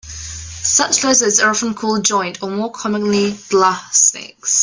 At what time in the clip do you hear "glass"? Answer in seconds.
3.49-4.01